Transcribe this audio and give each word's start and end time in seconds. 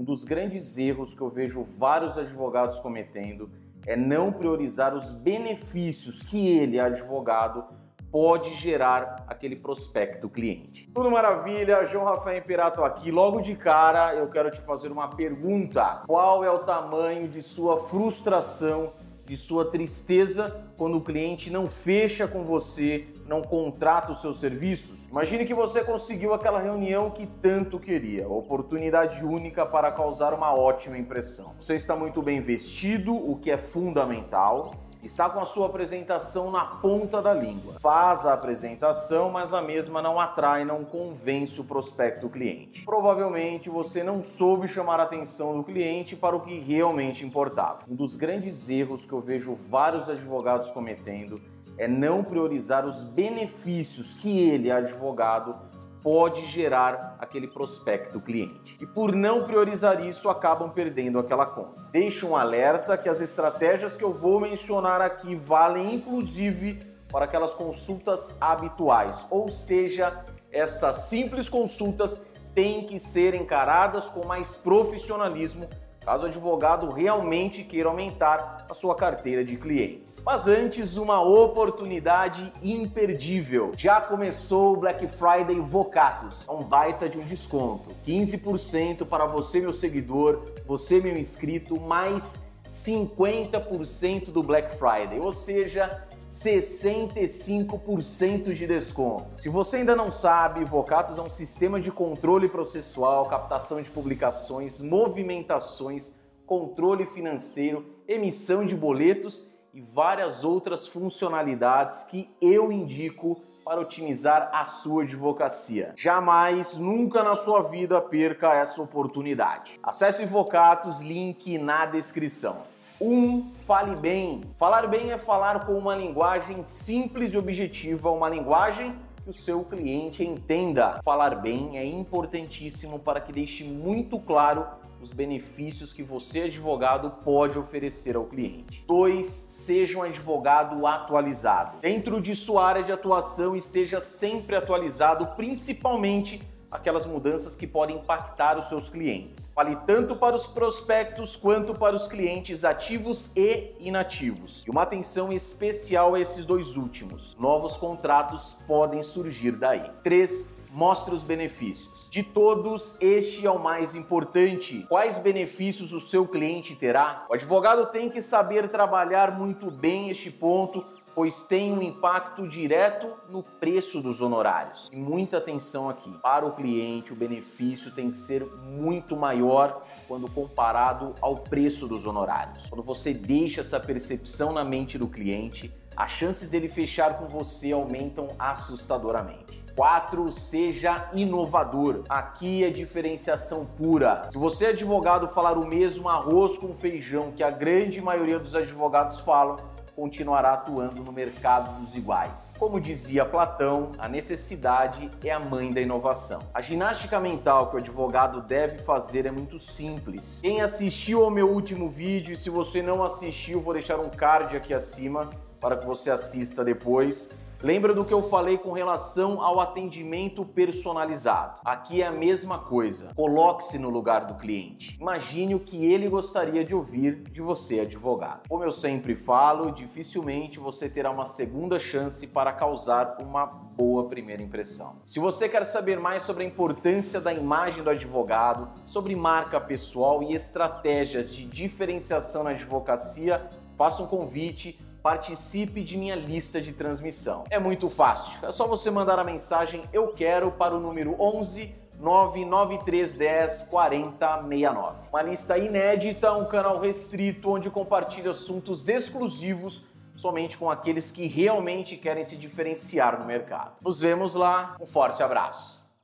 Um 0.00 0.04
dos 0.04 0.24
grandes 0.24 0.78
erros 0.78 1.12
que 1.12 1.20
eu 1.20 1.28
vejo 1.28 1.62
vários 1.62 2.16
advogados 2.16 2.78
cometendo 2.78 3.50
é 3.86 3.94
não 3.94 4.32
priorizar 4.32 4.94
os 4.94 5.12
benefícios 5.12 6.22
que 6.22 6.48
ele, 6.48 6.80
advogado, 6.80 7.66
pode 8.10 8.56
gerar 8.56 9.26
aquele 9.28 9.54
prospecto 9.54 10.26
cliente. 10.26 10.90
Tudo 10.94 11.10
maravilha, 11.10 11.84
João 11.84 12.06
Rafael 12.06 12.38
Imperato 12.38 12.82
aqui. 12.82 13.10
Logo 13.10 13.42
de 13.42 13.54
cara, 13.54 14.14
eu 14.14 14.30
quero 14.30 14.50
te 14.50 14.62
fazer 14.62 14.90
uma 14.90 15.08
pergunta. 15.08 16.00
Qual 16.06 16.42
é 16.42 16.50
o 16.50 16.60
tamanho 16.60 17.28
de 17.28 17.42
sua 17.42 17.78
frustração 17.80 18.90
de 19.30 19.36
sua 19.36 19.64
tristeza 19.64 20.60
quando 20.76 20.96
o 20.96 21.00
cliente 21.00 21.50
não 21.50 21.68
fecha 21.68 22.26
com 22.26 22.42
você, 22.42 23.06
não 23.28 23.42
contrata 23.42 24.10
os 24.10 24.20
seus 24.20 24.40
serviços? 24.40 25.06
Imagine 25.06 25.46
que 25.46 25.54
você 25.54 25.84
conseguiu 25.84 26.34
aquela 26.34 26.58
reunião 26.58 27.12
que 27.12 27.28
tanto 27.40 27.78
queria, 27.78 28.28
oportunidade 28.28 29.24
única 29.24 29.64
para 29.64 29.92
causar 29.92 30.34
uma 30.34 30.52
ótima 30.52 30.98
impressão. 30.98 31.54
Você 31.56 31.76
está 31.76 31.94
muito 31.94 32.20
bem 32.20 32.40
vestido, 32.40 33.14
o 33.14 33.36
que 33.36 33.52
é 33.52 33.56
fundamental 33.56 34.72
está 35.02 35.28
com 35.30 35.40
a 35.40 35.44
sua 35.44 35.66
apresentação 35.66 36.50
na 36.50 36.64
ponta 36.64 37.22
da 37.22 37.32
língua. 37.32 37.74
Faz 37.80 38.26
a 38.26 38.34
apresentação, 38.34 39.30
mas 39.30 39.54
a 39.54 39.62
mesma 39.62 40.02
não 40.02 40.20
atrai, 40.20 40.64
não 40.64 40.84
convence 40.84 41.60
o 41.60 41.64
prospecto 41.64 42.28
cliente. 42.28 42.84
Provavelmente 42.84 43.70
você 43.70 44.02
não 44.02 44.22
soube 44.22 44.68
chamar 44.68 45.00
a 45.00 45.04
atenção 45.04 45.56
do 45.56 45.64
cliente 45.64 46.14
para 46.14 46.36
o 46.36 46.40
que 46.40 46.58
realmente 46.58 47.24
importava. 47.24 47.80
Um 47.88 47.94
dos 47.94 48.16
grandes 48.16 48.68
erros 48.68 49.04
que 49.04 49.12
eu 49.12 49.20
vejo 49.20 49.54
vários 49.54 50.08
advogados 50.08 50.70
cometendo 50.70 51.40
é 51.78 51.88
não 51.88 52.22
priorizar 52.22 52.84
os 52.84 53.02
benefícios 53.02 54.12
que 54.12 54.38
ele, 54.38 54.70
advogado, 54.70 55.58
pode 56.02 56.46
gerar 56.46 57.16
aquele 57.18 57.46
prospecto 57.46 58.20
cliente. 58.20 58.76
E 58.80 58.86
por 58.86 59.14
não 59.14 59.44
priorizar 59.44 60.04
isso, 60.04 60.28
acabam 60.28 60.70
perdendo 60.70 61.18
aquela 61.18 61.46
conta. 61.46 61.82
Deixo 61.92 62.28
um 62.28 62.36
alerta 62.36 62.96
que 62.96 63.08
as 63.08 63.20
estratégias 63.20 63.96
que 63.96 64.04
eu 64.04 64.12
vou 64.12 64.40
mencionar 64.40 65.00
aqui 65.00 65.34
valem 65.34 65.94
inclusive 65.94 66.82
para 67.10 67.24
aquelas 67.24 67.52
consultas 67.52 68.36
habituais, 68.40 69.26
ou 69.30 69.48
seja, 69.48 70.24
essas 70.52 70.96
simples 71.08 71.48
consultas 71.48 72.24
têm 72.54 72.86
que 72.86 72.98
ser 72.98 73.34
encaradas 73.34 74.08
com 74.08 74.26
mais 74.26 74.56
profissionalismo 74.56 75.68
caso 76.10 76.26
o 76.26 76.28
advogado 76.28 76.90
realmente 76.90 77.62
queira 77.62 77.88
aumentar 77.88 78.66
a 78.68 78.74
sua 78.74 78.96
carteira 78.96 79.44
de 79.44 79.56
clientes. 79.56 80.20
Mas 80.26 80.48
antes, 80.48 80.96
uma 80.96 81.20
oportunidade 81.22 82.52
imperdível. 82.60 83.70
Já 83.76 84.00
começou 84.00 84.72
o 84.72 84.76
Black 84.76 85.06
Friday 85.06 85.60
Vocatus. 85.60 86.48
É 86.48 86.50
um 86.50 86.64
baita 86.64 87.08
de 87.08 87.16
um 87.16 87.22
desconto. 87.22 87.90
15% 88.04 89.06
para 89.06 89.24
você, 89.24 89.60
meu 89.60 89.72
seguidor, 89.72 90.42
você, 90.66 91.00
meu 91.00 91.16
inscrito, 91.16 91.80
mais 91.80 92.50
50% 92.68 94.32
do 94.32 94.42
Black 94.42 94.76
Friday. 94.76 95.20
Ou 95.20 95.32
seja, 95.32 96.08
65% 96.30 98.54
de 98.54 98.66
desconto. 98.66 99.42
Se 99.42 99.48
você 99.48 99.78
ainda 99.78 99.96
não 99.96 100.12
sabe, 100.12 100.64
Vocatus 100.64 101.18
é 101.18 101.22
um 101.22 101.28
sistema 101.28 101.80
de 101.80 101.90
controle 101.90 102.48
processual, 102.48 103.26
captação 103.26 103.82
de 103.82 103.90
publicações, 103.90 104.80
movimentações, 104.80 106.12
controle 106.46 107.04
financeiro, 107.04 107.84
emissão 108.06 108.64
de 108.64 108.76
boletos 108.76 109.50
e 109.74 109.80
várias 109.80 110.44
outras 110.44 110.86
funcionalidades 110.86 112.04
que 112.04 112.30
eu 112.40 112.70
indico 112.70 113.42
para 113.64 113.80
otimizar 113.80 114.50
a 114.52 114.64
sua 114.64 115.02
advocacia. 115.02 115.94
Jamais, 115.96 116.78
nunca 116.78 117.24
na 117.24 117.34
sua 117.34 117.62
vida 117.62 118.00
perca 118.00 118.54
essa 118.54 118.80
oportunidade. 118.80 119.80
Acesse 119.82 120.24
Vocatus, 120.24 121.00
link 121.00 121.58
na 121.58 121.86
descrição. 121.86 122.58
Um, 123.00 123.50
fale 123.66 123.96
bem. 123.96 124.42
Falar 124.56 124.86
bem 124.86 125.10
é 125.10 125.16
falar 125.16 125.64
com 125.64 125.72
uma 125.72 125.96
linguagem 125.96 126.62
simples 126.62 127.32
e 127.32 127.38
objetiva, 127.38 128.10
uma 128.10 128.28
linguagem 128.28 128.94
que 129.24 129.30
o 129.30 129.32
seu 129.32 129.64
cliente 129.64 130.22
entenda. 130.22 131.00
Falar 131.02 131.36
bem 131.36 131.78
é 131.78 131.84
importantíssimo 131.84 132.98
para 132.98 133.18
que 133.18 133.32
deixe 133.32 133.64
muito 133.64 134.18
claro 134.18 134.66
os 135.00 135.14
benefícios 135.14 135.94
que 135.94 136.02
você, 136.02 136.42
advogado, 136.42 137.10
pode 137.24 137.58
oferecer 137.58 138.16
ao 138.16 138.26
cliente. 138.26 138.84
2. 138.86 139.26
Seja 139.26 139.98
um 139.98 140.02
advogado 140.02 140.86
atualizado. 140.86 141.78
Dentro 141.80 142.20
de 142.20 142.36
sua 142.36 142.66
área 142.66 142.82
de 142.82 142.92
atuação, 142.92 143.56
esteja 143.56 143.98
sempre 143.98 144.56
atualizado, 144.56 145.26
principalmente 145.36 146.42
aquelas 146.70 147.06
mudanças 147.06 147.56
que 147.56 147.66
podem 147.66 147.96
impactar 147.96 148.56
os 148.58 148.68
seus 148.68 148.88
clientes. 148.88 149.52
Vale 149.54 149.76
tanto 149.86 150.16
para 150.16 150.36
os 150.36 150.46
prospectos 150.46 151.36
quanto 151.36 151.74
para 151.74 151.96
os 151.96 152.06
clientes 152.06 152.64
ativos 152.64 153.34
e 153.36 153.72
inativos. 153.78 154.64
E 154.66 154.70
uma 154.70 154.82
atenção 154.82 155.32
especial 155.32 156.14
a 156.14 156.20
esses 156.20 156.46
dois 156.46 156.76
últimos. 156.76 157.36
Novos 157.38 157.76
contratos 157.76 158.56
podem 158.66 159.02
surgir 159.02 159.52
daí. 159.52 159.90
3. 160.02 160.60
Mostre 160.72 161.12
os 161.12 161.22
benefícios. 161.22 162.08
De 162.10 162.22
todos, 162.22 162.96
este 163.00 163.44
é 163.44 163.50
o 163.50 163.58
mais 163.58 163.96
importante. 163.96 164.86
Quais 164.88 165.18
benefícios 165.18 165.92
o 165.92 166.00
seu 166.00 166.26
cliente 166.28 166.76
terá? 166.76 167.26
O 167.28 167.34
advogado 167.34 167.86
tem 167.86 168.08
que 168.08 168.22
saber 168.22 168.68
trabalhar 168.68 169.36
muito 169.36 169.68
bem 169.68 170.10
este 170.10 170.30
ponto 170.30 170.84
pois 171.20 171.42
tem 171.42 171.70
um 171.70 171.82
impacto 171.82 172.48
direto 172.48 173.12
no 173.28 173.42
preço 173.42 174.00
dos 174.00 174.22
honorários. 174.22 174.88
E 174.90 174.96
muita 174.96 175.36
atenção 175.36 175.90
aqui. 175.90 176.10
Para 176.22 176.46
o 176.46 176.52
cliente, 176.52 177.12
o 177.12 177.14
benefício 177.14 177.90
tem 177.90 178.10
que 178.10 178.16
ser 178.16 178.42
muito 178.42 179.14
maior 179.14 179.82
quando 180.08 180.30
comparado 180.30 181.14
ao 181.20 181.34
preço 181.34 181.86
dos 181.86 182.06
honorários. 182.06 182.64
Quando 182.70 182.82
você 182.82 183.12
deixa 183.12 183.60
essa 183.60 183.78
percepção 183.78 184.50
na 184.50 184.64
mente 184.64 184.96
do 184.96 185.06
cliente, 185.06 185.70
as 185.94 186.10
chances 186.10 186.48
dele 186.48 186.70
fechar 186.70 187.18
com 187.18 187.26
você 187.26 187.72
aumentam 187.72 188.28
assustadoramente. 188.38 189.62
4. 189.76 190.32
Seja 190.32 191.10
inovador. 191.12 192.02
Aqui 192.08 192.64
é 192.64 192.70
diferenciação 192.70 193.66
pura. 193.66 194.28
Se 194.32 194.38
você, 194.38 194.66
advogado, 194.66 195.28
falar 195.28 195.58
o 195.58 195.66
mesmo 195.66 196.08
arroz 196.08 196.56
com 196.56 196.72
feijão 196.72 197.30
que 197.32 197.42
a 197.42 197.50
grande 197.50 198.00
maioria 198.00 198.38
dos 198.38 198.54
advogados 198.54 199.20
falam, 199.20 199.58
continuará 200.00 200.54
atuando 200.54 201.04
no 201.04 201.12
mercado 201.12 201.78
dos 201.78 201.94
iguais. 201.94 202.54
Como 202.58 202.80
dizia 202.80 203.22
Platão, 203.22 203.92
a 203.98 204.08
necessidade 204.08 205.10
é 205.22 205.30
a 205.30 205.38
mãe 205.38 205.70
da 205.70 205.78
inovação. 205.78 206.40
A 206.54 206.62
ginástica 206.62 207.20
mental 207.20 207.68
que 207.68 207.76
o 207.76 207.78
advogado 207.78 208.40
deve 208.40 208.78
fazer 208.78 209.26
é 209.26 209.30
muito 209.30 209.58
simples. 209.58 210.40
Quem 210.40 210.62
assistiu 210.62 211.22
ao 211.22 211.30
meu 211.30 211.50
último 211.50 211.90
vídeo, 211.90 212.32
e 212.32 212.36
se 212.36 212.48
você 212.48 212.80
não 212.80 213.04
assistiu, 213.04 213.60
vou 213.60 213.74
deixar 213.74 214.00
um 214.00 214.08
card 214.08 214.56
aqui 214.56 214.72
acima 214.72 215.28
para 215.60 215.76
que 215.76 215.86
você 215.86 216.10
assista 216.10 216.64
depois 216.64 217.28
Lembra 217.62 217.92
do 217.92 218.06
que 218.06 218.14
eu 218.14 218.22
falei 218.22 218.56
com 218.56 218.72
relação 218.72 219.42
ao 219.42 219.60
atendimento 219.60 220.46
personalizado? 220.46 221.58
Aqui 221.62 222.00
é 222.00 222.06
a 222.06 222.10
mesma 222.10 222.58
coisa. 222.58 223.12
Coloque-se 223.14 223.78
no 223.78 223.90
lugar 223.90 224.24
do 224.24 224.36
cliente. 224.36 224.96
Imagine 224.98 225.54
o 225.54 225.60
que 225.60 225.84
ele 225.84 226.08
gostaria 226.08 226.64
de 226.64 226.74
ouvir 226.74 227.16
de 227.30 227.42
você, 227.42 227.80
advogado. 227.80 228.48
Como 228.48 228.64
eu 228.64 228.72
sempre 228.72 229.14
falo, 229.14 229.72
dificilmente 229.72 230.58
você 230.58 230.88
terá 230.88 231.10
uma 231.10 231.26
segunda 231.26 231.78
chance 231.78 232.26
para 232.26 232.50
causar 232.50 233.18
uma 233.20 233.44
boa 233.44 234.08
primeira 234.08 234.42
impressão. 234.42 234.96
Se 235.04 235.20
você 235.20 235.46
quer 235.46 235.66
saber 235.66 236.00
mais 236.00 236.22
sobre 236.22 236.44
a 236.44 236.46
importância 236.46 237.20
da 237.20 237.34
imagem 237.34 237.84
do 237.84 237.90
advogado, 237.90 238.70
sobre 238.86 239.14
marca 239.14 239.60
pessoal 239.60 240.22
e 240.22 240.32
estratégias 240.32 241.30
de 241.30 241.44
diferenciação 241.44 242.42
na 242.42 242.50
advocacia, 242.50 243.50
faça 243.76 244.02
um 244.02 244.06
convite 244.06 244.78
participe 245.02 245.82
de 245.82 245.96
minha 245.96 246.14
lista 246.14 246.60
de 246.60 246.72
transmissão. 246.72 247.44
É 247.50 247.58
muito 247.58 247.88
fácil, 247.88 248.46
é 248.46 248.52
só 248.52 248.66
você 248.66 248.90
mandar 248.90 249.18
a 249.18 249.24
mensagem 249.24 249.82
eu 249.92 250.08
quero 250.08 250.50
para 250.52 250.74
o 250.74 250.80
número 250.80 251.16
11 251.18 251.74
99310 251.98 253.68
4069. 253.70 254.96
Uma 255.12 255.22
lista 255.22 255.58
inédita, 255.58 256.32
um 256.32 256.46
canal 256.46 256.80
restrito 256.80 257.50
onde 257.50 257.70
compartilho 257.70 258.30
assuntos 258.30 258.88
exclusivos 258.88 259.84
somente 260.16 260.58
com 260.58 260.70
aqueles 260.70 261.10
que 261.10 261.26
realmente 261.26 261.96
querem 261.96 262.22
se 262.24 262.36
diferenciar 262.36 263.18
no 263.18 263.24
mercado. 263.24 263.72
Nos 263.82 264.00
vemos 264.00 264.34
lá, 264.34 264.76
um 264.78 264.86
forte 264.86 265.22
abraço. 265.22 265.79